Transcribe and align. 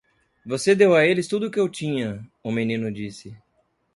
"Você 0.43 0.73
deu 0.73 0.95
a 0.95 1.05
eles 1.05 1.27
tudo 1.27 1.45
o 1.45 1.51
que 1.51 1.59
eu 1.59 1.69
tinha!" 1.69 2.27
o 2.41 2.51
menino 2.51 2.91
disse. 2.91 3.37